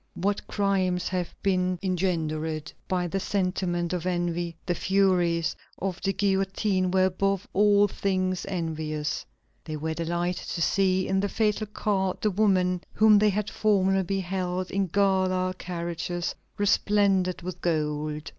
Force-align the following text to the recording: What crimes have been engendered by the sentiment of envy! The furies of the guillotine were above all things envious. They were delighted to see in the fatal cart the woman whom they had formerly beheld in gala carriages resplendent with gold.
What 0.15 0.47
crimes 0.47 1.07
have 1.09 1.35
been 1.43 1.77
engendered 1.83 2.73
by 2.87 3.05
the 3.05 3.19
sentiment 3.19 3.93
of 3.93 4.07
envy! 4.07 4.57
The 4.65 4.73
furies 4.73 5.55
of 5.77 6.01
the 6.01 6.11
guillotine 6.11 6.89
were 6.89 7.05
above 7.05 7.47
all 7.53 7.87
things 7.87 8.43
envious. 8.49 9.23
They 9.63 9.77
were 9.77 9.93
delighted 9.93 10.47
to 10.55 10.61
see 10.63 11.07
in 11.07 11.19
the 11.19 11.29
fatal 11.29 11.67
cart 11.67 12.21
the 12.21 12.31
woman 12.31 12.81
whom 12.93 13.19
they 13.19 13.29
had 13.29 13.51
formerly 13.51 14.01
beheld 14.01 14.71
in 14.71 14.87
gala 14.87 15.53
carriages 15.59 16.33
resplendent 16.57 17.43
with 17.43 17.61
gold. 17.61 18.29